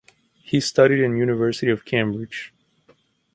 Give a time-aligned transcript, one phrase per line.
[0.41, 2.51] He studied in university of Cambridge.